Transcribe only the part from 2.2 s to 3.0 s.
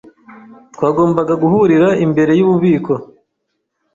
yububiko.